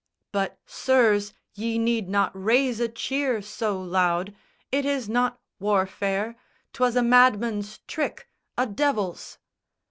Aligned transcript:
But, 0.31 0.57
sirs, 0.65 1.31
ye 1.53 1.77
need 1.77 2.09
not 2.09 2.31
raise 2.33 2.79
a 2.79 2.87
cheer 2.89 3.39
so 3.39 3.79
loud 3.79 4.33
It 4.71 4.83
is 4.83 5.07
not 5.07 5.39
warfare. 5.59 6.35
'Twas 6.73 6.95
a 6.95 7.03
madman's 7.03 7.81
trick, 7.85 8.27
A 8.57 8.65
devil's!" 8.65 9.37